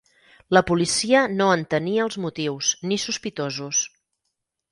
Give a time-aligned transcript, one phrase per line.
[0.57, 3.83] La policia no en tenia els motius ni sospitosos.